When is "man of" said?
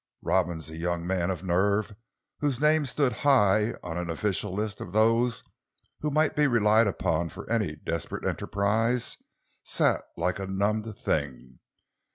1.05-1.43